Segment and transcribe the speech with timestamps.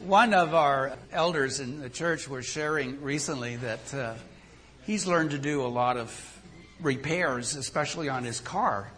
[0.00, 4.14] One of our elders in the church was sharing recently that uh,
[4.86, 6.40] he's learned to do a lot of
[6.80, 8.92] repairs, especially on his car.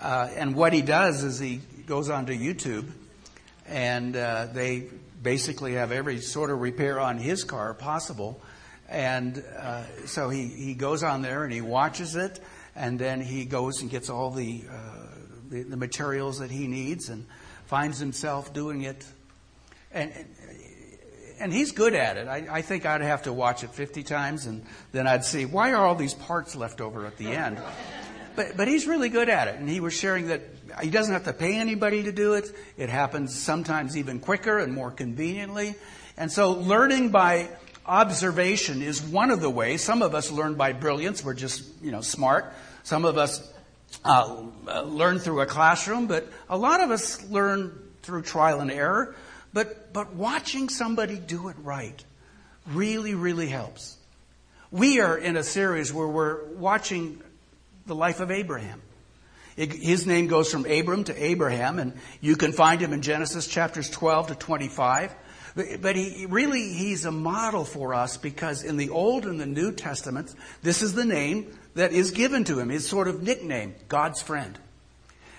[0.00, 2.90] Uh, and what he does is he goes onto YouTube
[3.68, 4.88] and uh, they
[5.22, 8.42] basically have every sort of repair on his car possible.
[8.88, 12.40] And uh, so he, he goes on there and he watches it
[12.74, 15.06] and then he goes and gets all the, uh,
[15.50, 17.26] the, the materials that he needs and
[17.66, 19.06] finds himself doing it
[19.96, 20.12] and
[21.38, 22.28] and he's good at it.
[22.28, 25.72] I, I, think I'd have to watch it 50 times, and then I'd see why
[25.74, 27.60] are all these parts left over at the end.
[28.34, 30.42] But but he's really good at it, and he was sharing that
[30.82, 32.54] he doesn't have to pay anybody to do it.
[32.76, 35.74] It happens sometimes even quicker and more conveniently.
[36.18, 37.48] And so learning by
[37.86, 39.82] observation is one of the ways.
[39.82, 41.24] Some of us learn by brilliance.
[41.24, 42.52] We're just you know smart.
[42.82, 43.52] Some of us
[44.04, 44.44] uh,
[44.84, 49.16] learn through a classroom, but a lot of us learn through trial and error.
[49.56, 52.04] But, but watching somebody do it right
[52.66, 53.96] really, really helps.
[54.70, 57.22] We are in a series where we're watching
[57.86, 58.82] the life of Abraham.
[59.56, 63.46] It, his name goes from Abram to Abraham, and you can find him in Genesis
[63.46, 65.14] chapters 12 to 25.
[65.54, 69.46] But, but he really, he's a model for us because in the Old and the
[69.46, 73.74] New Testaments, this is the name that is given to him, his sort of nickname,
[73.88, 74.58] God's friend.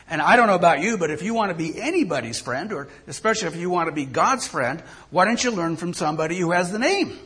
[0.09, 2.87] And I don't know about you, but if you want to be anybody's friend, or
[3.07, 6.51] especially if you want to be God's friend, why don't you learn from somebody who
[6.51, 7.17] has the name?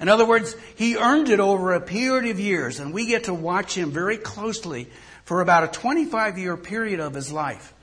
[0.00, 3.34] In other words, he earned it over a period of years, and we get to
[3.34, 4.88] watch him very closely
[5.24, 7.74] for about a 25 year period of his life.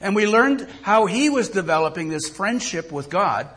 [0.00, 3.48] And we learned how he was developing this friendship with God.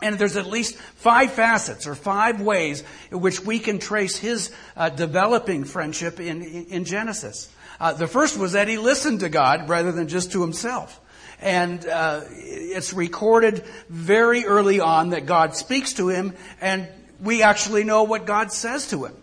[0.00, 4.50] And there's at least five facets or five ways in which we can trace his
[4.76, 7.53] uh, developing friendship in, in Genesis.
[7.80, 11.00] Uh, the first was that he listened to God rather than just to himself.
[11.40, 16.88] And uh, it's recorded very early on that God speaks to him, and
[17.20, 19.14] we actually know what God says to him.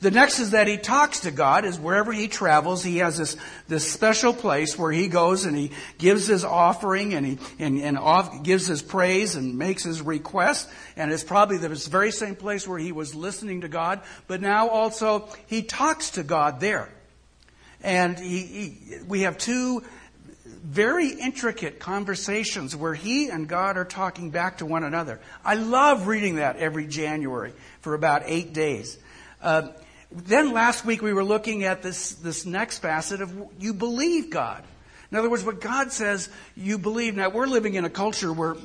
[0.00, 3.36] The next is that he talks to God is wherever he travels, he has this,
[3.66, 7.96] this special place where he goes and he gives his offering and he, and, and
[7.96, 10.68] off, gives his praise and makes his request.
[10.96, 14.68] And it's probably the very same place where he was listening to God, but now
[14.68, 16.90] also he talks to God there.
[17.86, 19.84] And he, he, we have two
[20.44, 25.20] very intricate conversations where he and God are talking back to one another.
[25.44, 27.52] I love reading that every January
[27.82, 28.98] for about eight days.
[29.40, 29.68] Uh,
[30.10, 34.64] then last week we were looking at this, this next facet of you believe God.
[35.12, 37.14] In other words, what God says you believe.
[37.14, 38.56] Now we're living in a culture where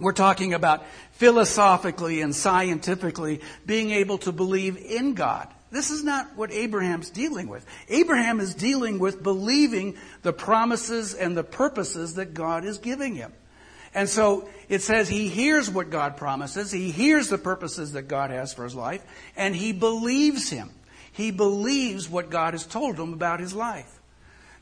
[0.00, 5.46] we're talking about philosophically and scientifically being able to believe in God.
[5.70, 7.66] This is not what Abraham's dealing with.
[7.88, 13.32] Abraham is dealing with believing the promises and the purposes that God is giving him.
[13.94, 18.30] And so it says he hears what God promises, he hears the purposes that God
[18.30, 19.02] has for his life,
[19.36, 20.70] and he believes him.
[21.12, 23.90] He believes what God has told him about his life.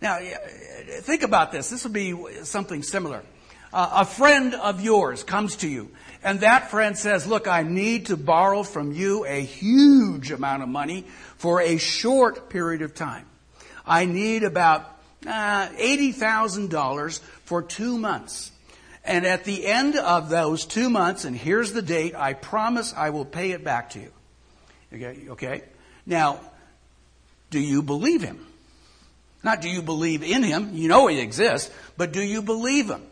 [0.01, 0.21] Now,
[1.01, 1.71] think about this.
[1.71, 3.25] This would be something similar.
[3.75, 5.91] Uh, a friend of yours comes to you
[6.23, 10.69] and that friend says, look, I need to borrow from you a huge amount of
[10.69, 11.05] money
[11.39, 13.27] for a short period of time.
[13.85, 14.91] I need about
[15.27, 18.53] uh, $80,000 for two months.
[19.05, 23.11] And at the end of those two months, and here's the date, I promise I
[23.11, 24.13] will pay it back to you.
[24.95, 25.29] Okay?
[25.31, 25.63] Okay?
[26.07, 26.39] Now,
[27.51, 28.47] do you believe him?
[29.43, 33.03] Not do you believe in him, you know he exists, but do you believe him?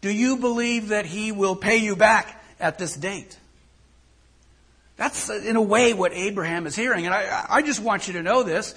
[0.00, 3.38] Do you believe that he will pay you back at this date?
[4.96, 7.06] That's, uh, in a way, what Abraham is hearing.
[7.06, 8.74] And I, I just want you to know this.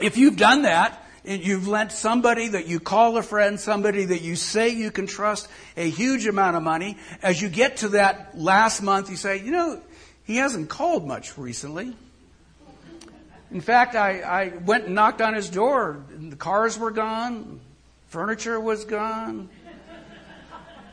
[0.00, 4.22] If you've done that, and you've lent somebody that you call a friend, somebody that
[4.22, 8.38] you say you can trust a huge amount of money, as you get to that
[8.38, 9.80] last month, you say, you know,
[10.24, 11.94] he hasn't called much recently.
[13.50, 17.60] In fact, I, I went and knocked on his door, and the cars were gone,
[18.08, 19.48] furniture was gone,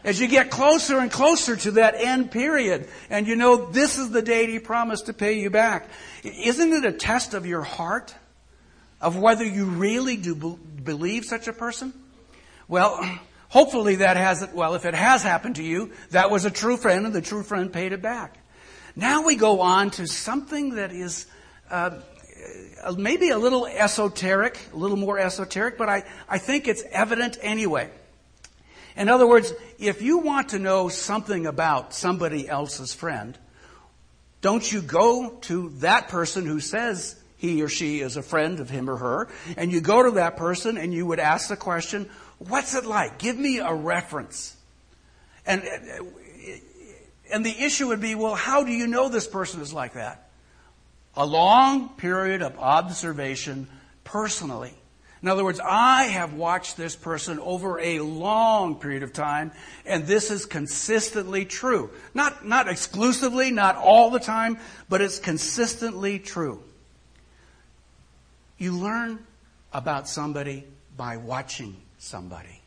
[0.06, 4.12] as you get closer and closer to that end period, and you know this is
[4.12, 5.90] the date he promised to pay you back,
[6.24, 8.16] isn't it a test of your heart?
[9.02, 11.94] Of whether you really do believe such a person?
[12.68, 12.98] Well,
[13.50, 17.06] hopefully that hasn't, well, if it has happened to you, that was a true friend
[17.06, 18.38] and the true friend paid it back.
[18.96, 21.28] Now we go on to something that is,
[21.70, 22.00] uh,
[22.98, 27.90] maybe a little esoteric, a little more esoteric, but I, I think it's evident anyway.
[28.96, 33.38] In other words, if you want to know something about somebody else's friend,
[34.42, 38.70] don't you go to that person who says he or she is a friend of
[38.70, 39.28] him or her,
[39.58, 43.18] and you go to that person and you would ask the question, what's it like?
[43.18, 44.56] Give me a reference.
[45.46, 45.64] And,
[47.32, 50.30] and the issue would be, well, how do you know this person is like that?
[51.16, 53.68] A long period of observation
[54.04, 54.74] personally.
[55.26, 60.06] In other words, I have watched this person over a long period of time, and
[60.06, 61.90] this is consistently true.
[62.14, 66.62] Not, not exclusively, not all the time, but it's consistently true.
[68.60, 69.18] You learn
[69.74, 70.64] about somebody
[70.96, 72.62] by watching somebody.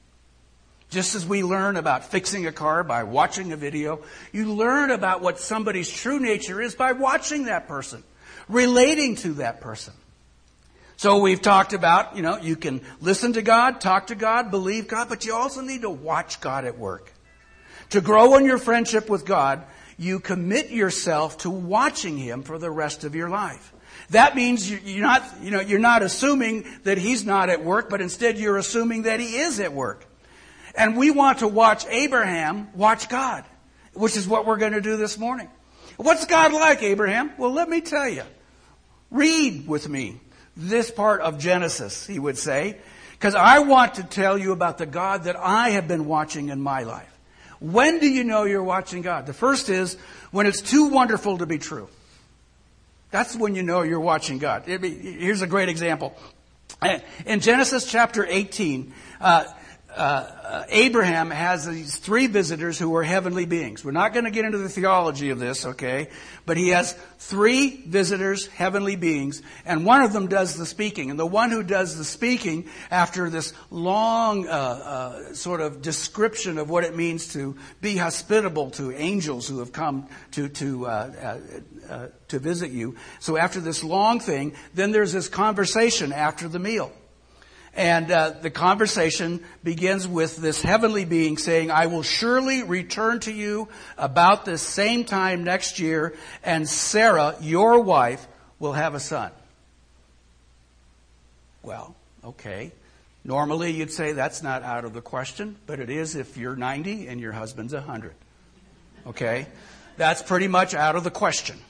[0.91, 4.01] Just as we learn about fixing a car by watching a video,
[4.33, 8.03] you learn about what somebody's true nature is by watching that person,
[8.49, 9.95] relating to that person.
[10.99, 14.89] So we've talked about, you know, you can listen to God, talk to God, believe
[14.89, 17.13] God, but you also need to watch God at work.
[17.91, 19.63] To grow in your friendship with God,
[19.97, 23.73] you commit yourself to watching Him for the rest of your life.
[24.11, 28.01] That means you're not, you know, you're not assuming that He's not at work, but
[28.01, 30.05] instead you're assuming that He is at work.
[30.75, 33.45] And we want to watch Abraham watch God,
[33.95, 35.49] which is what we're going to do this morning.
[35.97, 37.31] What's God like, Abraham?
[37.39, 38.25] Well, let me tell you.
[39.13, 40.21] Read with me
[40.59, 42.77] this part of Genesis, he would say,
[43.13, 46.61] because I want to tell you about the God that I have been watching in
[46.61, 47.13] my life.
[47.61, 49.27] When do you know you're watching God?
[49.27, 49.97] The first is
[50.31, 51.89] when it's too wonderful to be true.
[53.11, 54.67] That's when you know you're watching God.
[54.67, 56.17] Be, here's a great example.
[57.25, 59.45] In Genesis chapter 18, uh,
[59.95, 63.85] uh, Abraham has these three visitors who are heavenly beings.
[63.85, 66.09] We're not going to get into the theology of this, okay?
[66.45, 71.11] But he has three visitors, heavenly beings, and one of them does the speaking.
[71.11, 76.59] And the one who does the speaking, after this long uh, uh, sort of description
[76.59, 80.91] of what it means to be hospitable to angels who have come to to uh,
[81.89, 82.97] uh, uh, to visit you.
[83.21, 86.93] So after this long thing, then there's this conversation after the meal.
[87.79, 93.33] And uh, the conversation begins with this heavenly being saying, I will surely return to
[93.33, 98.27] you about the same time next year, and Sarah, your wife,
[98.59, 99.31] will have a son.
[101.63, 101.95] Well,
[102.25, 102.73] okay.
[103.25, 107.07] Normally you'd say that's not out of the question, but it is if you're 90
[107.07, 108.13] and your husband's 100.
[109.07, 109.47] Okay?
[109.97, 111.61] That's pretty much out of the question.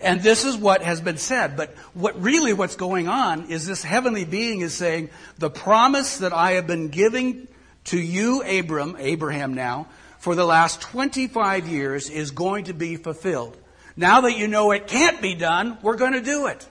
[0.00, 1.56] And this is what has been said.
[1.56, 6.32] But what really what's going on is this heavenly being is saying, the promise that
[6.32, 7.48] I have been giving
[7.84, 13.56] to you, Abram, Abraham now, for the last 25 years is going to be fulfilled.
[13.96, 16.68] Now that you know it can't be done, we're going to do it.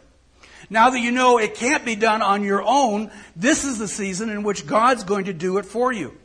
[0.70, 4.30] Now that you know it can't be done on your own, this is the season
[4.30, 6.18] in which God's going to do it for you.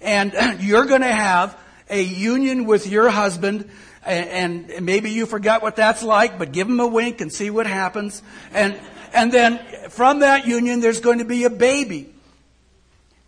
[0.00, 1.58] And you're going to have
[1.88, 3.70] a union with your husband
[4.04, 7.50] and, and maybe you forgot what that's like, but give him a wink and see
[7.50, 8.22] what happens.
[8.52, 8.78] And,
[9.12, 9.60] and then
[9.90, 12.12] from that union, there's going to be a baby.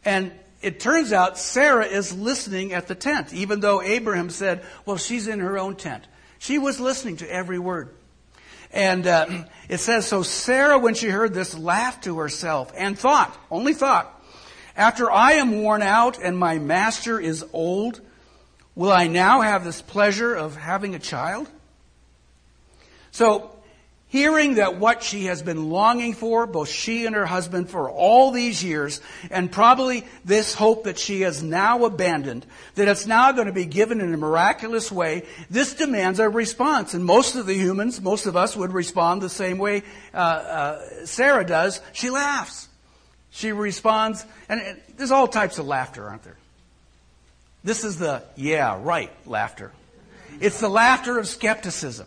[0.05, 0.33] And
[0.63, 5.29] it turns out Sarah is listening at the tent, even though Abraham said, well, she's
[5.29, 6.07] in her own tent.
[6.39, 7.91] She was listening to every word.
[8.73, 9.27] And uh,
[9.69, 14.11] it says, so Sarah, when she heard this, laughed to herself and thought, only thought,
[14.77, 18.01] after I am worn out and my master is old,
[18.77, 21.49] Will I now have this pleasure of having a child?
[23.13, 23.51] So,
[24.09, 28.33] hearing that what she has been longing for, both she and her husband, for all
[28.33, 29.01] these years,
[29.31, 32.45] and probably this hope that she has now abandoned,
[32.75, 36.95] that it's now going to be given in a miraculous way, this demands a response.
[36.95, 39.83] And most of the humans, most of us would respond the same way
[40.13, 41.81] uh, uh, Sarah does.
[41.93, 42.69] She laughs.
[43.31, 46.37] She responds, and, there's all types of laughter, aren't there?
[47.65, 49.73] This is the, yeah, right laughter.
[50.41, 52.07] It's the laughter of skepticism.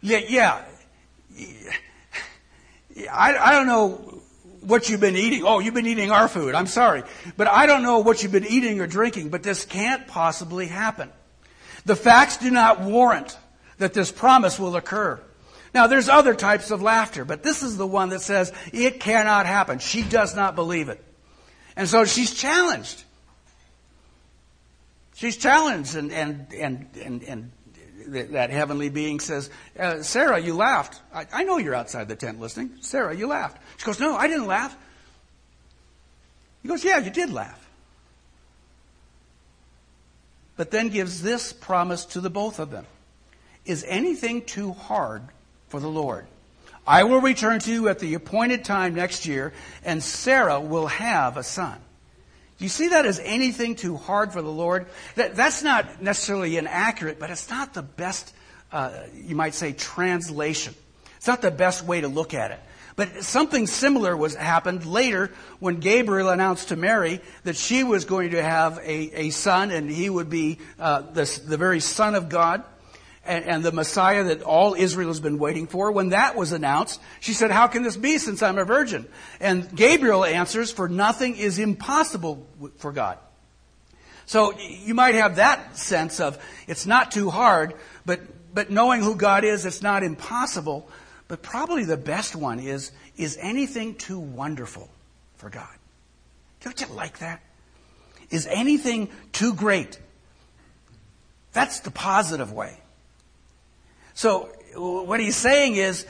[0.00, 0.64] Yeah, yeah.
[3.12, 4.22] I, I don't know
[4.60, 5.42] what you've been eating.
[5.44, 6.54] Oh, you've been eating our food.
[6.54, 7.02] I'm sorry.
[7.36, 11.10] But I don't know what you've been eating or drinking, but this can't possibly happen.
[11.84, 13.36] The facts do not warrant
[13.78, 15.20] that this promise will occur.
[15.74, 19.44] Now, there's other types of laughter, but this is the one that says it cannot
[19.44, 19.80] happen.
[19.80, 21.02] She does not believe it.
[21.76, 23.02] And so she's challenged.
[25.14, 27.52] She's challenged, and, and, and, and, and
[28.08, 31.00] that heavenly being says, uh, Sarah, you laughed.
[31.12, 32.72] I, I, know you're outside the tent listening.
[32.80, 33.58] Sarah, you laughed.
[33.78, 34.76] She goes, No, I didn't laugh.
[36.62, 37.60] He goes, Yeah, you did laugh.
[40.56, 42.86] But then gives this promise to the both of them
[43.64, 45.22] Is anything too hard
[45.68, 46.26] for the Lord?
[46.86, 49.54] I will return to you at the appointed time next year,
[49.84, 51.80] and Sarah will have a son.
[52.58, 54.86] Do you see that as anything too hard for the Lord?
[55.16, 58.32] That, that's not necessarily inaccurate, but it's not the best,
[58.70, 60.74] uh, you might say, translation.
[61.16, 62.60] It's not the best way to look at it.
[62.96, 68.30] But something similar was happened later when Gabriel announced to Mary that she was going
[68.30, 72.28] to have a, a son and he would be uh, the, the very son of
[72.28, 72.62] God
[73.26, 75.90] and, and the Messiah that all Israel has been waiting for.
[75.92, 79.06] When that was announced, she said, how can this be since I'm a virgin?
[79.40, 82.46] And Gabriel answers, for nothing is impossible
[82.78, 83.18] for God.
[84.26, 87.74] So you might have that sense of it's not too hard,
[88.06, 88.20] but,
[88.54, 90.88] but knowing who God is, it's not impossible.
[91.28, 94.88] But probably the best one is, is anything too wonderful
[95.36, 95.68] for God?
[96.60, 97.40] Don't you like that?
[98.30, 99.98] Is anything too great?
[101.52, 102.78] That's the positive way.
[104.14, 106.06] So what he's saying is,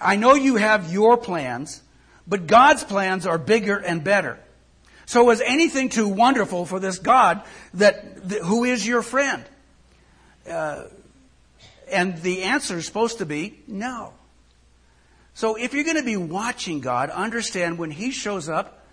[0.00, 1.82] I know you have your plans,
[2.26, 4.38] but God's plans are bigger and better.
[5.06, 7.42] So is anything too wonderful for this God
[7.74, 9.44] that, that who is your friend?
[10.48, 10.84] Uh,
[11.90, 14.12] and the answer is supposed to be no.
[15.34, 18.86] So if you're going to be watching God, understand when He shows up,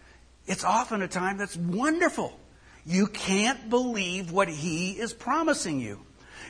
[0.45, 2.37] it's often a time that's wonderful.
[2.85, 5.99] You can't believe what He is promising you.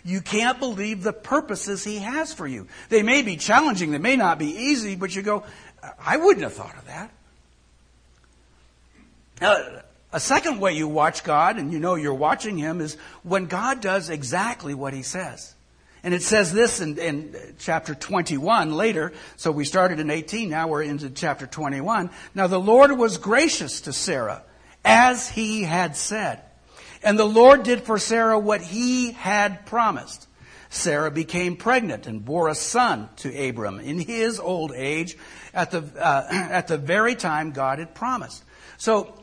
[0.03, 2.67] You can't believe the purposes He has for you.
[2.89, 5.43] They may be challenging, they may not be easy, but you go,
[5.99, 7.11] I wouldn't have thought of that.
[9.41, 9.81] Now,
[10.11, 13.81] a second way you watch God, and you know you're watching Him, is when God
[13.81, 15.55] does exactly what He says.
[16.03, 19.13] And it says this in, in, chapter 21 later.
[19.37, 22.09] So we started in 18, now we're into chapter 21.
[22.35, 24.43] Now the Lord was gracious to Sarah,
[24.83, 26.41] as he had said.
[27.03, 30.27] And the Lord did for Sarah what he had promised.
[30.69, 35.17] Sarah became pregnant and bore a son to Abram in his old age
[35.53, 38.43] at the, uh, at the very time God had promised.
[38.77, 39.13] So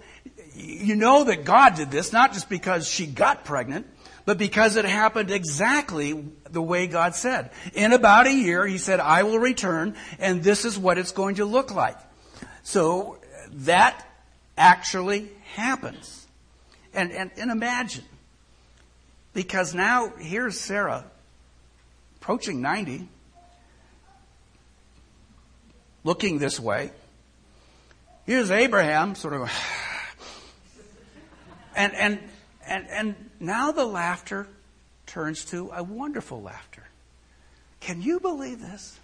[0.55, 3.87] you know that God did this not just because she got pregnant,
[4.25, 7.51] but because it happened exactly the way God said.
[7.75, 11.37] In about a year, He said, I will return, and this is what it's going
[11.37, 11.99] to look like.
[12.63, 13.19] So
[13.53, 14.07] that
[14.57, 16.20] actually happens.
[16.93, 18.05] And, and, and imagine,
[19.33, 21.05] because now here's Sarah
[22.17, 23.09] approaching 90,
[26.05, 26.91] looking this way.
[28.27, 29.51] Here's Abraham, sort of,
[31.77, 32.19] and, and,
[32.67, 34.47] and, and now the laughter
[35.07, 36.85] turns to a wonderful laughter.
[37.81, 38.99] Can you believe this?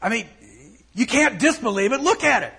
[0.00, 0.26] I mean,
[0.94, 2.00] you can't disbelieve it.
[2.00, 2.54] Look at it.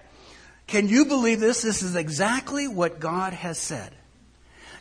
[0.67, 1.61] Can you believe this?
[1.61, 3.93] This is exactly what God has said.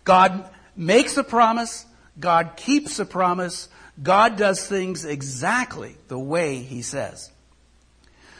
[0.05, 1.87] God makes a promise.
[2.19, 3.69] God keeps a promise.
[4.03, 7.31] God does things exactly the way He says.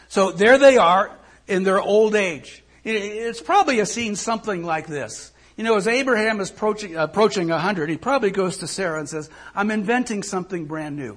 [0.09, 1.11] So there they are
[1.47, 2.63] in their old age.
[2.85, 5.33] It's probably a scene something like this.
[5.57, 9.31] You know, as Abraham is approaching, approaching 100, he probably goes to Sarah and says,
[9.55, 11.17] I'm inventing something brand new.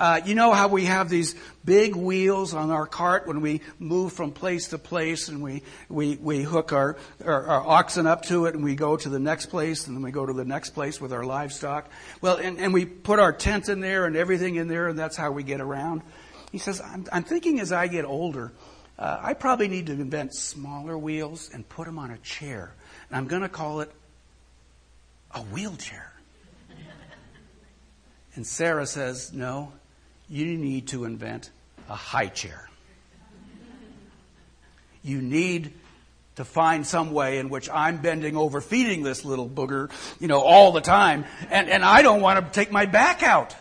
[0.00, 4.14] Uh, you know how we have these big wheels on our cart when we move
[4.14, 8.46] from place to place and we, we, we hook our, our, our, oxen up to
[8.46, 10.70] it and we go to the next place and then we go to the next
[10.70, 11.86] place with our livestock.
[12.22, 15.18] Well, and, and we put our tent in there and everything in there and that's
[15.18, 16.00] how we get around.
[16.50, 18.52] He says, I'm, I'm thinking as I get older,
[18.98, 22.72] uh, I probably need to invent smaller wheels and put them on a chair
[23.10, 23.92] and I'm going to call it
[25.34, 26.10] a wheelchair.
[28.34, 29.72] And Sarah says, No,
[30.30, 31.50] you need to invent
[31.88, 32.68] a high chair.
[35.02, 35.72] You need
[36.36, 40.40] to find some way in which I'm bending over feeding this little booger, you know,
[40.40, 43.54] all the time, and, and I don't want to take my back out.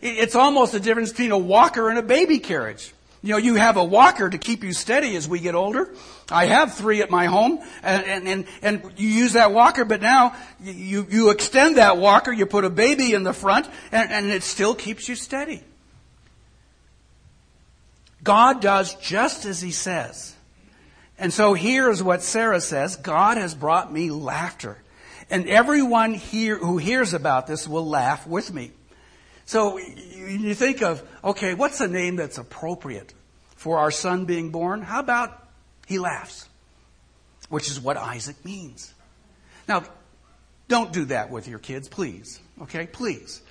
[0.00, 2.92] It's almost the difference between a walker and a baby carriage.
[3.26, 5.92] You know, you have a walker to keep you steady as we get older.
[6.30, 10.36] I have three at my home, and, and, and, you use that walker, but now
[10.62, 14.44] you, you extend that walker, you put a baby in the front, and, and it
[14.44, 15.64] still keeps you steady.
[18.22, 20.36] God does just as He says.
[21.18, 24.78] And so here's what Sarah says God has brought me laughter.
[25.30, 28.70] And everyone here who hears about this will laugh with me.
[29.46, 33.12] So you think of, okay, what's a name that's appropriate
[33.66, 34.80] for our son being born?
[34.80, 35.44] How about
[35.88, 36.48] he laughs?
[37.48, 38.94] Which is what Isaac means.
[39.66, 39.82] Now,
[40.68, 42.38] don't do that with your kids, please.
[42.62, 43.42] Okay, please.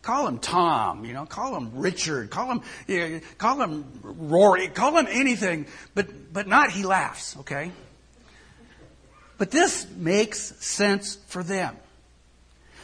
[0.00, 4.68] Call him Tom, you know, call him Richard, call him, you know, call him Rory,
[4.68, 7.72] call him anything, but, but not he laughs, okay?
[9.38, 11.76] But this makes sense for them.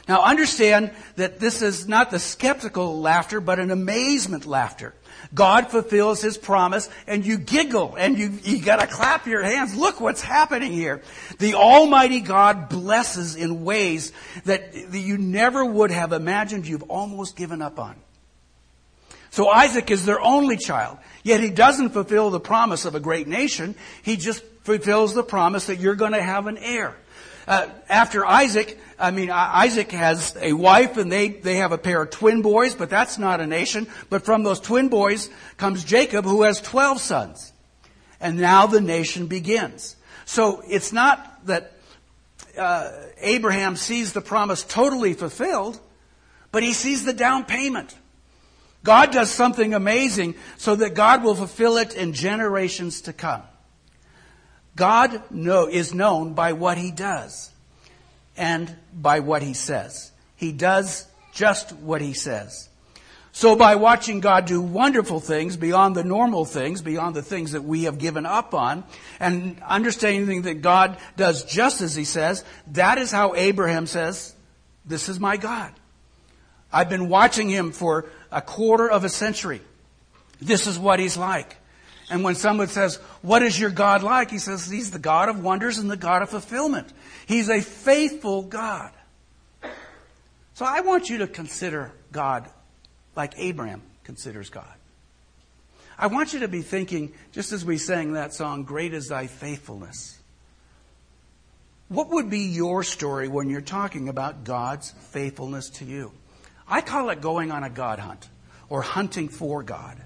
[0.09, 4.93] Now understand that this is not the skeptical laughter, but an amazement laughter.
[5.33, 9.77] God fulfills His promise and you giggle and you, you gotta clap your hands.
[9.77, 11.03] Look what's happening here.
[11.39, 14.13] The Almighty God blesses in ways
[14.45, 17.97] that you never would have imagined you've almost given up on.
[19.31, 20.99] So Isaac is their only child.
[21.23, 23.75] Yet he doesn't fulfill the promise of a great nation.
[24.03, 26.97] He just fulfills the promise that you're going to have an heir.
[27.47, 32.03] Uh, after Isaac, I mean, Isaac has a wife and they, they have a pair
[32.03, 33.89] of twin boys, but that's not a nation.
[34.11, 37.53] But from those twin boys comes Jacob who has 12 sons.
[38.21, 39.97] And now the nation begins.
[40.27, 41.73] So it's not that
[42.59, 45.81] uh, Abraham sees the promise totally fulfilled,
[46.53, 47.97] but he sees the down payment.
[48.85, 53.43] God does something amazing so that God will fulfill it in generations to come.
[54.77, 57.51] God know, is known by what he does
[58.41, 60.11] and by what he says.
[60.35, 62.71] He does just what he says.
[63.33, 67.63] So by watching God do wonderful things beyond the normal things, beyond the things that
[67.63, 68.83] we have given up on,
[69.21, 74.35] and understanding that God does just as he says, that is how Abraham says,
[74.87, 75.73] this is my God.
[76.73, 79.61] I've been watching him for a quarter of a century.
[80.41, 81.57] This is what he's like.
[82.11, 84.31] And when someone says, what is your God like?
[84.31, 86.93] He says, he's the God of wonders and the God of fulfillment.
[87.27, 88.91] He's a faithful God.
[90.55, 92.49] So I want you to consider God
[93.15, 94.75] like Abraham considers God.
[95.97, 99.29] I want you to be thinking, just as we sang that song, Great is Thy
[99.29, 100.19] Faithfulness.
[101.89, 106.13] What would be your story when you're talking about God's faithfulness to you?
[106.67, 108.29] I call it going on a God hunt
[108.69, 109.97] or hunting for God.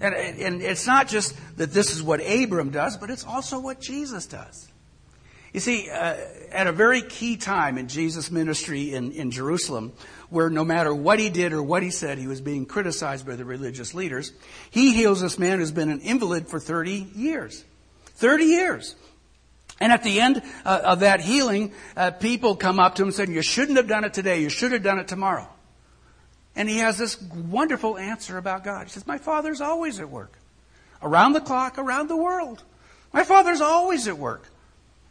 [0.00, 3.80] And, and it's not just that this is what Abram does, but it's also what
[3.80, 4.68] Jesus does.
[5.52, 6.16] You see, uh,
[6.52, 9.94] at a very key time in Jesus' ministry in, in Jerusalem,
[10.28, 13.36] where no matter what he did or what he said, he was being criticized by
[13.36, 14.32] the religious leaders,
[14.70, 17.64] he heals this man who's been an invalid for 30 years.
[18.16, 18.96] 30 years.
[19.80, 23.14] And at the end uh, of that healing, uh, people come up to him and
[23.14, 25.48] say, you shouldn't have done it today, you should have done it tomorrow.
[26.56, 28.84] And he has this wonderful answer about God.
[28.84, 30.32] He says, My Father's always at work.
[31.02, 32.62] Around the clock, around the world.
[33.12, 34.42] My Father's always at work.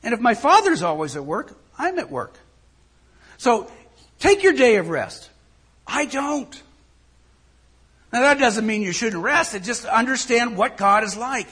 [0.03, 2.33] And if my Father's always at work, I'm at work.
[3.37, 3.71] So
[4.19, 5.29] take your day of rest.
[5.85, 6.61] I don't.
[8.11, 9.53] Now that doesn't mean you shouldn't rest.
[9.53, 11.47] It just understand what God is like.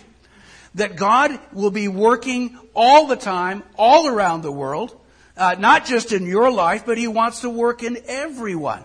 [0.76, 5.00] That God will be working all the time, all around the world,
[5.38, 8.84] uh, not just in your life, but He wants to work in everyone.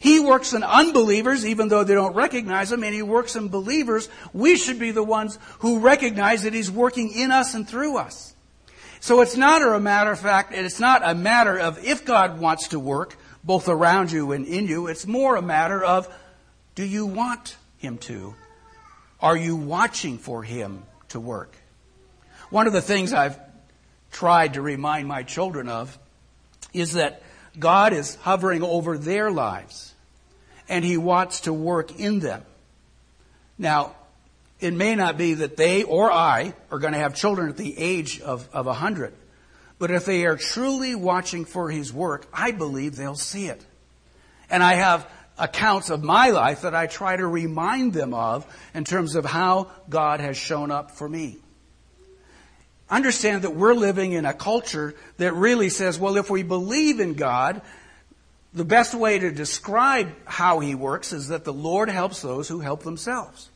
[0.00, 4.08] He works in unbelievers, even though they don't recognize Him, and He works in believers.
[4.32, 8.34] We should be the ones who recognize that He's working in us and through us.
[9.00, 12.40] So it's not a matter of fact, and it's not a matter of if God
[12.40, 14.86] wants to work, both around you and in you.
[14.86, 16.08] It's more a matter of,
[16.74, 18.34] do you want Him to?
[19.20, 21.54] Are you watching for Him to work?
[22.48, 23.38] One of the things I've
[24.12, 25.98] tried to remind my children of
[26.72, 27.22] is that
[27.58, 29.89] God is hovering over their lives
[30.70, 32.42] and He wants to work in them.
[33.58, 33.94] Now,
[34.60, 37.76] it may not be that they or I are going to have children at the
[37.76, 39.12] age of, of 100,
[39.78, 43.62] but if they are truly watching for His work, I believe they'll see it.
[44.48, 48.84] And I have accounts of my life that I try to remind them of in
[48.84, 51.38] terms of how God has shown up for me.
[52.90, 57.14] Understand that we're living in a culture that really says, well, if we believe in
[57.14, 57.62] God,
[58.52, 62.60] the best way to describe how he works is that the Lord helps those who
[62.60, 63.48] help themselves.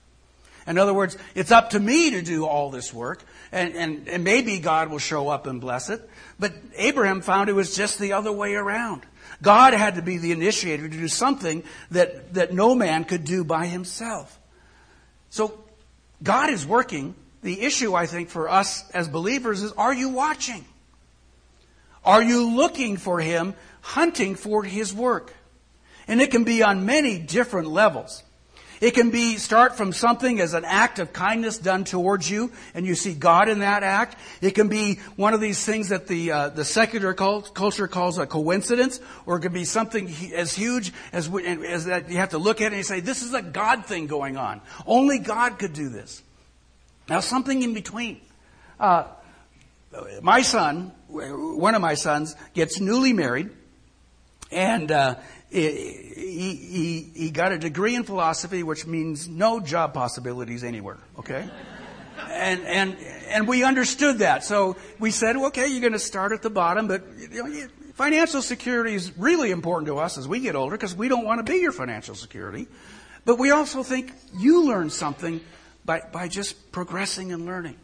[0.67, 4.25] In other words, it's up to me to do all this work, and, and, and
[4.25, 6.09] maybe God will show up and bless it.
[6.39, 9.03] But Abraham found it was just the other way around.
[9.43, 13.45] God had to be the initiator to do something that, that no man could do
[13.45, 14.39] by himself.
[15.29, 15.59] So
[16.23, 17.15] God is working.
[17.43, 20.65] The issue, I think, for us as believers is are you watching?
[22.05, 23.55] Are you looking for him
[23.85, 25.35] hunting for his work.
[26.09, 28.23] And it can be on many different levels.
[28.81, 32.85] It can be start from something as an act of kindness done towards you, and
[32.85, 34.17] you see God in that act.
[34.41, 38.19] It can be one of these things that the uh, the secular cult, culture calls
[38.19, 42.39] a coincidence, or it can be something as huge as as that you have to
[42.39, 44.61] look at it and say, "This is a God thing going on.
[44.87, 46.23] Only God could do this."
[47.09, 48.21] Now, something in between.
[48.81, 49.05] Uh,
[50.21, 53.51] my son, one of my sons, gets newly married
[54.51, 55.17] and uh,
[55.51, 55.71] he,
[56.15, 61.49] he, he got a degree in philosophy, which means no job possibilities anywhere, okay?
[62.31, 62.97] and, and,
[63.29, 64.45] and we understood that.
[64.45, 68.43] So we said, okay, you're going to start at the bottom, but you know, financial
[68.43, 71.51] security is really important to us as we get older because we don't want to
[71.51, 72.67] be your financial security.
[73.25, 75.41] But we also think you learn something
[75.85, 77.77] by, by just progressing and learning.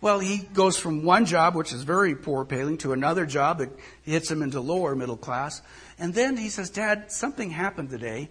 [0.00, 3.70] Well, he goes from one job, which is very poor paying, to another job that
[4.02, 5.62] hits him into lower middle class.
[5.98, 8.28] And then he says, Dad, something happened today.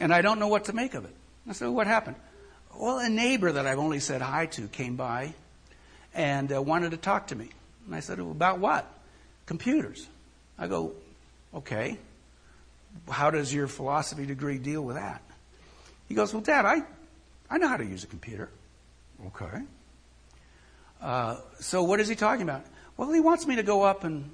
[0.00, 1.14] and I don't know what to make of it.
[1.48, 2.16] I said, What happened?
[2.76, 5.34] Well, a neighbor that I've only said hi to came by
[6.14, 7.50] and uh, wanted to talk to me.
[7.86, 8.86] And I said, well, About what?
[9.46, 10.06] Computers.
[10.58, 10.92] I go,
[11.54, 11.98] Okay.
[13.10, 15.22] How does your philosophy degree deal with that?
[16.08, 16.82] He goes, Well, Dad, I,
[17.50, 18.48] I know how to use a computer.
[19.26, 19.62] Okay.
[21.00, 22.64] Uh, so what is he talking about?
[22.96, 24.30] Well, he wants me to go up and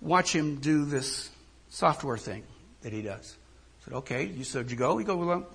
[0.00, 1.30] watch him do this
[1.70, 2.42] software thing
[2.82, 3.36] that he does.
[3.80, 4.26] I said, okay.
[4.26, 4.98] You said you go?
[4.98, 5.46] He go, well,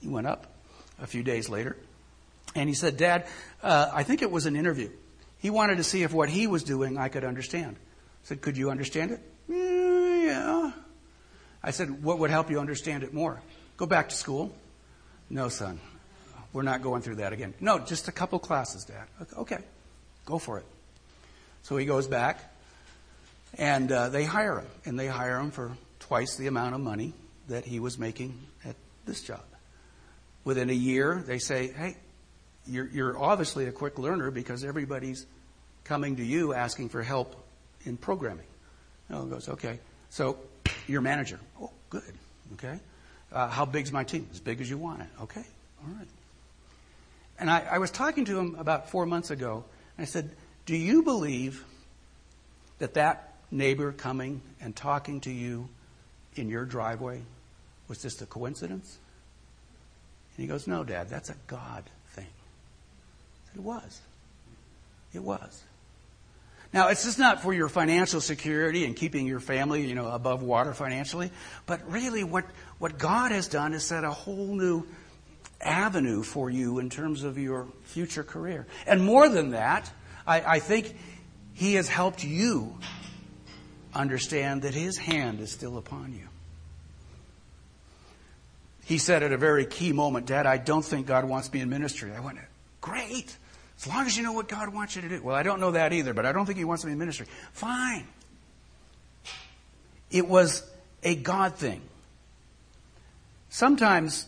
[0.00, 0.46] he went up
[1.00, 1.76] a few days later.
[2.54, 3.26] And he said, Dad,
[3.62, 4.90] uh, I think it was an interview.
[5.38, 7.76] He wanted to see if what he was doing I could understand.
[7.76, 9.20] I said, could you understand it?
[9.48, 10.72] Yeah.
[11.62, 13.40] I said, what would help you understand it more?
[13.76, 14.52] Go back to school.
[15.28, 15.80] No, son.
[16.52, 17.54] We're not going through that again.
[17.60, 19.06] No, just a couple classes, Dad.
[19.36, 19.58] Okay.
[20.26, 20.66] Go for it.
[21.62, 22.38] So he goes back
[23.56, 24.66] and uh, they hire him.
[24.84, 27.12] And they hire him for twice the amount of money
[27.48, 29.42] that he was making at this job.
[30.44, 31.96] Within a year, they say, hey,
[32.66, 35.26] you're, you're obviously a quick learner because everybody's
[35.84, 37.36] coming to you asking for help
[37.84, 38.46] in programming.
[39.10, 39.78] Oh, goes, okay.
[40.08, 40.38] So
[40.86, 41.38] you're manager.
[41.60, 42.02] Oh, good.
[42.54, 42.78] Okay.
[43.32, 44.28] Uh, how big's my team?
[44.32, 45.08] As big as you want it.
[45.22, 45.44] Okay.
[45.82, 46.08] All right.
[47.40, 49.64] And I, I was talking to him about four months ago,
[49.96, 50.30] and I said,
[50.66, 51.64] Do you believe
[52.78, 55.68] that that neighbor coming and talking to you
[56.36, 57.22] in your driveway
[57.88, 58.98] was just a coincidence?
[60.36, 62.26] And he goes, No, Dad, that's a God thing.
[62.26, 64.00] I said, It was.
[65.14, 65.62] It was.
[66.72, 70.42] Now, it's just not for your financial security and keeping your family, you know, above
[70.42, 71.32] water financially,
[71.66, 72.44] but really what,
[72.78, 74.86] what God has done is set a whole new
[75.60, 78.66] avenue for you in terms of your future career.
[78.86, 79.90] And more than that,
[80.26, 80.94] I, I think
[81.54, 82.78] He has helped you
[83.94, 86.28] understand that His hand is still upon you.
[88.84, 91.68] He said at a very key moment, Dad, I don't think God wants me in
[91.68, 92.12] ministry.
[92.12, 92.38] I went,
[92.80, 93.36] Great.
[93.78, 95.22] As long as you know what God wants you to do.
[95.22, 97.26] Well, I don't know that either, but I don't think He wants me in ministry.
[97.52, 98.06] Fine.
[100.10, 100.68] It was
[101.02, 101.80] a God thing.
[103.48, 104.26] Sometimes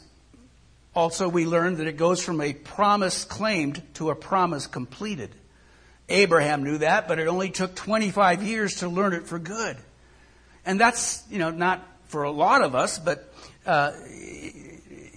[0.95, 5.31] also we learn that it goes from a promise claimed to a promise completed.
[6.09, 9.77] Abraham knew that, but it only took 25 years to learn it for good.
[10.67, 13.33] And that's, you know, not for a lot of us, but
[13.65, 13.93] uh,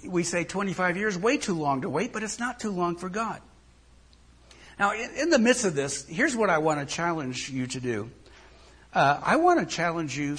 [0.08, 3.10] we say 25 years, way too long to wait, but it's not too long for
[3.10, 3.42] God.
[4.80, 8.10] Now, in, the midst of this, here's what I want to challenge you to do.
[8.94, 10.38] Uh, I want to challenge you,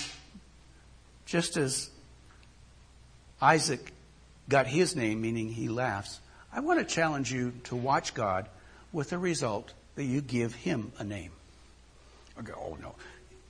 [1.25, 1.91] just as
[3.41, 3.93] Isaac
[4.49, 6.21] got his name, meaning he laughs.
[6.53, 8.49] I want to challenge you to watch God
[8.93, 11.33] with the result that you give him a name.
[12.39, 12.95] Okay, oh no,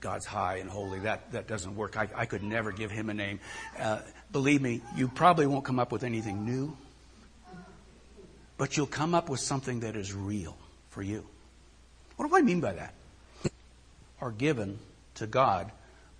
[0.00, 1.00] God's high and holy.
[1.00, 1.96] That, that doesn't work.
[1.96, 3.40] I, I could never give him a name.
[3.78, 4.00] Uh,
[4.32, 6.76] believe me, you probably won't come up with anything new,
[8.56, 10.56] but you'll come up with something that is real
[10.90, 11.26] for you.
[12.16, 12.94] What do I mean by that?
[14.20, 14.78] Are given
[15.16, 15.70] to God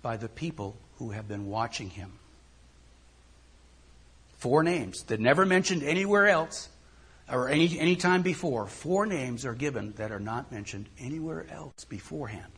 [0.01, 2.11] by the people who have been watching him.
[4.37, 6.69] Four names that never mentioned anywhere else
[7.29, 8.67] or any, any time before.
[8.67, 12.51] Four names are given that are not mentioned anywhere else beforehand.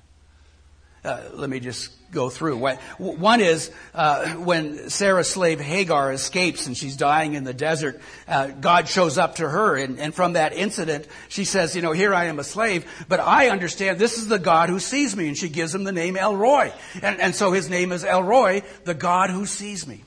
[1.01, 2.57] Uh, let me just go through.
[2.97, 8.01] One is uh, when Sarah's slave Hagar escapes and she's dying in the desert.
[8.27, 11.93] Uh, God shows up to her, and, and, from that incident, she says, "You know,
[11.93, 15.29] here I am a slave, but I understand this is the God who sees me."
[15.29, 18.23] And she gives him the name El Roi, and, and so his name is El
[18.23, 20.03] Roi, the God who sees me.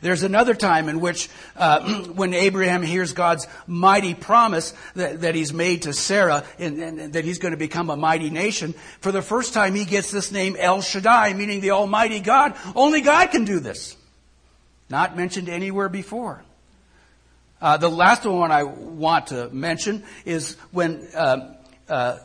[0.00, 5.52] There's another time in which, uh, when Abraham hears God's mighty promise that, that he's
[5.52, 9.22] made to Sarah and, and, that he's going to become a mighty nation, for the
[9.22, 12.54] first time he gets this name El Shaddai, meaning the Almighty God.
[12.74, 13.96] Only God can do this.
[14.88, 16.42] Not mentioned anywhere before.
[17.60, 21.54] Uh, the last one I want to mention is when uh,
[21.88, 22.18] uh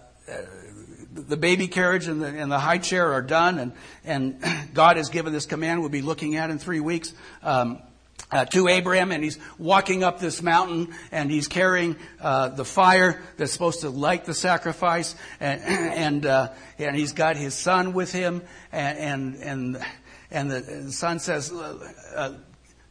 [1.18, 3.72] the baby carriage and the, and the high chair are done, and,
[4.06, 7.14] and God has given this command we'll be looking at in three weeks.
[7.44, 7.82] Um,
[8.30, 13.22] uh, to Abraham, and he's walking up this mountain, and he's carrying uh, the fire
[13.38, 18.12] that's supposed to light the sacrifice, and and, uh, and he's got his son with
[18.12, 19.82] him, and and
[20.30, 22.34] and, the son says, uh,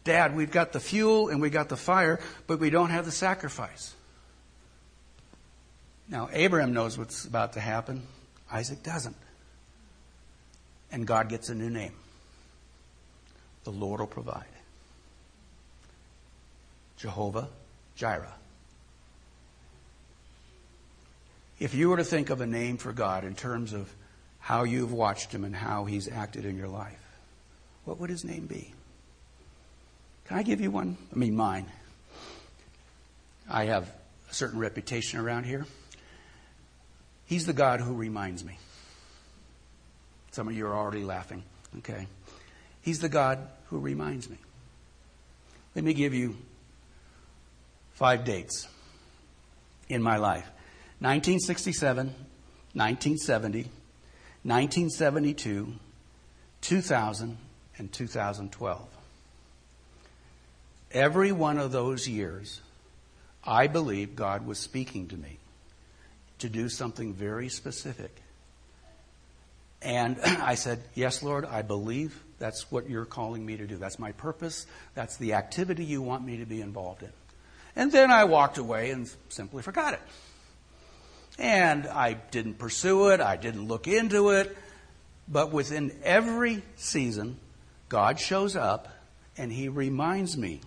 [0.04, 3.12] "Dad, we've got the fuel and we got the fire, but we don't have the
[3.12, 3.94] sacrifice."
[6.08, 8.06] Now Abraham knows what's about to happen.
[8.56, 9.16] Isaac doesn't.
[10.90, 11.92] And God gets a new name.
[13.64, 14.46] The Lord will provide.
[16.96, 17.48] Jehovah
[17.96, 18.32] Jireh.
[21.58, 23.92] If you were to think of a name for God in terms of
[24.38, 27.02] how you've watched him and how he's acted in your life,
[27.84, 28.72] what would his name be?
[30.28, 30.96] Can I give you one?
[31.12, 31.66] I mean, mine.
[33.50, 33.84] I have
[34.30, 35.66] a certain reputation around here.
[37.26, 38.58] He's the God who reminds me.
[40.30, 41.42] Some of you are already laughing.
[41.78, 42.06] Okay.
[42.82, 44.38] He's the God who reminds me.
[45.74, 46.36] Let me give you
[47.94, 48.68] five dates
[49.88, 50.44] in my life
[51.00, 53.58] 1967, 1970,
[54.42, 55.72] 1972,
[56.60, 57.38] 2000,
[57.78, 58.88] and 2012.
[60.92, 62.60] Every one of those years,
[63.44, 65.38] I believe God was speaking to me
[66.38, 68.14] to do something very specific.
[69.82, 73.76] And I said, Yes, Lord, I believe that's what you're calling me to do.
[73.76, 74.66] That's my purpose.
[74.94, 77.12] That's the activity you want me to be involved in.
[77.74, 80.00] And then I walked away and simply forgot it.
[81.38, 83.20] And I didn't pursue it.
[83.20, 84.56] I didn't look into it.
[85.28, 87.38] But within every season,
[87.88, 88.88] God shows up
[89.36, 90.60] and He reminds me.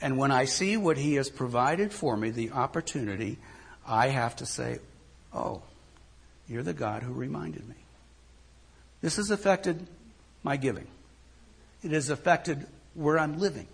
[0.00, 3.38] And when I see what He has provided for me, the opportunity,
[3.88, 4.78] I have to say,
[5.32, 5.62] Oh,
[6.48, 7.74] you're the God who reminded me.
[9.00, 9.86] This has affected
[10.42, 10.86] my giving.
[11.82, 13.68] It has affected where I'm living.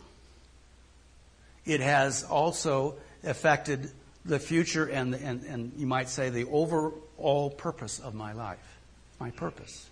[1.64, 3.90] It has also affected
[4.24, 8.78] the future and, and, and you might say the overall purpose of my life,
[9.18, 9.88] my purpose.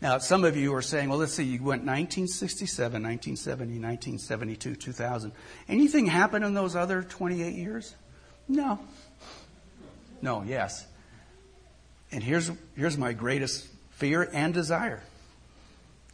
[0.00, 5.32] Now, some of you are saying, well, let's see, you went 1967, 1970, 1972, 2000.
[5.68, 7.94] Anything happen in those other 28 years?
[8.48, 8.80] No.
[10.22, 10.86] No, yes.
[12.12, 15.02] And here's, here's my greatest fear and desire.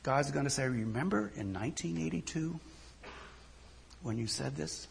[0.02, 2.60] God's going to say, Remember in 1982
[4.02, 4.86] when you said this?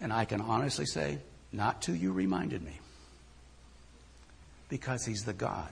[0.00, 1.18] And I can honestly say,
[1.52, 2.78] Not till you reminded me.
[4.68, 5.70] Because He's the God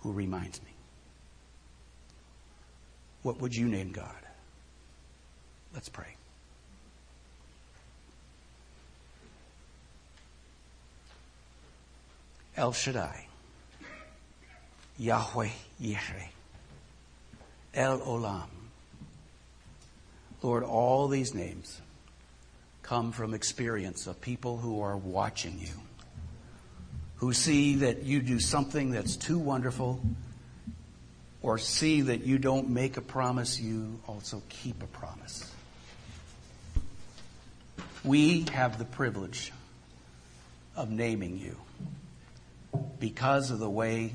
[0.00, 0.70] who reminds me.
[3.22, 4.08] What would you name God?
[5.74, 6.16] Let's pray.
[12.60, 13.26] El Shaddai,
[14.98, 15.48] Yahweh
[15.80, 16.28] Yireh,
[17.72, 18.50] El Olam.
[20.42, 21.80] Lord, all these names
[22.82, 25.72] come from experience of people who are watching you,
[27.16, 29.98] who see that you do something that's too wonderful,
[31.40, 35.50] or see that you don't make a promise, you also keep a promise.
[38.04, 39.50] We have the privilege
[40.76, 41.56] of naming you
[42.98, 44.12] because of the way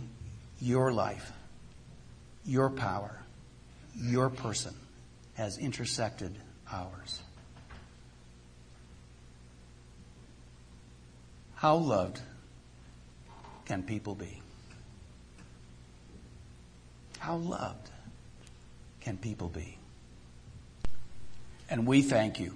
[0.59, 1.31] your life,
[2.45, 3.21] your power,
[3.95, 4.73] your person
[5.35, 6.35] has intersected
[6.71, 7.21] ours.
[11.55, 12.19] How loved
[13.65, 14.41] can people be?
[17.19, 17.89] How loved
[19.01, 19.77] can people be?
[21.69, 22.55] And we thank you.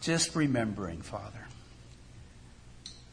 [0.00, 1.46] Just remembering, Father,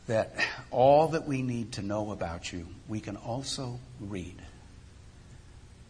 [0.07, 0.35] that
[0.71, 4.35] all that we need to know about you, we can also read.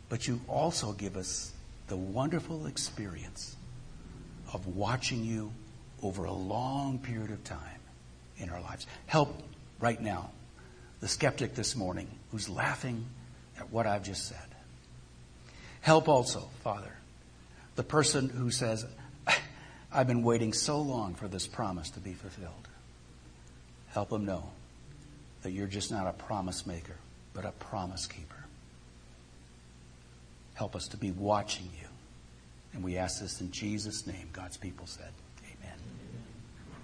[0.09, 1.51] But you also give us
[1.87, 3.55] the wonderful experience
[4.53, 5.51] of watching you
[6.01, 7.79] over a long period of time
[8.37, 8.85] in our lives.
[9.07, 9.41] Help
[9.79, 10.29] right now
[10.99, 13.05] the skeptic this morning who's laughing
[13.59, 14.37] at what I've just said.
[15.81, 16.93] Help also, Father,
[17.75, 18.85] the person who says,
[19.91, 22.67] I've been waiting so long for this promise to be fulfilled.
[23.93, 24.49] Help them know
[25.43, 26.95] that you're just not a promise maker,
[27.33, 28.43] but a promise keeper.
[30.55, 31.87] Help us to be watching you.
[32.73, 35.11] And we ask this in Jesus' name, God's people said.